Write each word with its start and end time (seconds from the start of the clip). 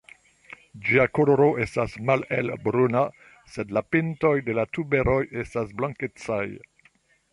Ĝia 0.85 1.03
koloro 1.17 1.49
estas 1.65 1.93
malhel-bruna 2.09 3.03
sed 3.57 3.75
la 3.79 3.83
pintoj 3.97 4.33
de 4.49 4.57
la 4.61 4.65
tuberoj 4.79 5.19
estas 5.45 5.77
blankecaj. 5.83 6.45